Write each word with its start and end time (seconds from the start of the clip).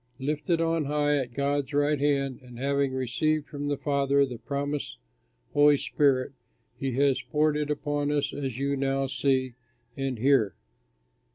Lifted 0.17 0.59
on 0.59 0.85
high 0.85 1.15
at 1.17 1.35
God's 1.35 1.75
right 1.75 1.99
hand 1.99 2.39
and 2.41 2.57
having 2.57 2.91
received 2.91 3.45
from 3.45 3.67
the 3.67 3.77
Father 3.77 4.25
the 4.25 4.39
promised 4.39 4.97
Holy 5.53 5.77
Spirit, 5.77 6.31
he 6.75 6.93
has 6.93 7.21
poured 7.21 7.55
it 7.55 7.69
upon 7.69 8.11
us 8.11 8.33
as 8.33 8.57
you 8.57 8.75
now 8.75 9.05
see 9.05 9.53
and 9.95 10.17
hear. 10.17 10.55